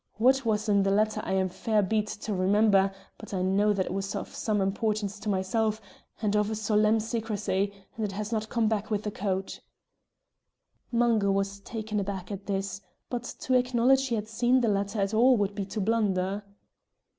[0.17, 3.85] What was in the letter I am fair beat to remember, but I know that
[3.85, 5.79] it was of some importance to myself,
[6.23, 9.59] and of a solemn secrecy, and it has not come back with the coat."
[10.91, 15.13] Mungo was taken aback at this, but to acknowledge he had seen the letter at
[15.13, 16.45] all would be to blunder.